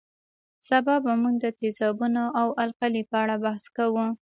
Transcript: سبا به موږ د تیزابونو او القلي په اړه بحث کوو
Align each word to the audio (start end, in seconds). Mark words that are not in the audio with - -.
سبا 0.67 0.95
به 1.03 1.13
موږ 1.21 1.35
د 1.43 1.45
تیزابونو 1.59 2.23
او 2.39 2.47
القلي 2.63 3.03
په 3.09 3.15
اړه 3.23 3.35
بحث 3.45 3.63
کوو 3.77 4.05